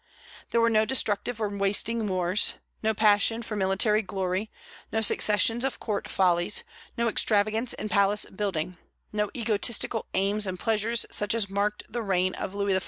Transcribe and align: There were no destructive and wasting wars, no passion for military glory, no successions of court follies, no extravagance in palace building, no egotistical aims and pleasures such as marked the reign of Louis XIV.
There 0.49 0.59
were 0.59 0.71
no 0.71 0.83
destructive 0.83 1.39
and 1.39 1.59
wasting 1.59 2.07
wars, 2.07 2.55
no 2.81 2.91
passion 2.95 3.43
for 3.43 3.55
military 3.55 4.01
glory, 4.01 4.49
no 4.91 5.01
successions 5.01 5.63
of 5.63 5.79
court 5.79 6.07
follies, 6.07 6.63
no 6.97 7.07
extravagance 7.07 7.73
in 7.73 7.87
palace 7.87 8.25
building, 8.25 8.79
no 9.13 9.29
egotistical 9.35 10.07
aims 10.15 10.47
and 10.47 10.59
pleasures 10.59 11.05
such 11.11 11.35
as 11.35 11.51
marked 11.51 11.83
the 11.87 12.01
reign 12.01 12.33
of 12.33 12.55
Louis 12.55 12.73
XIV. 12.73 12.79